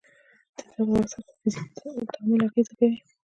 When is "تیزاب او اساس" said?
0.57-1.23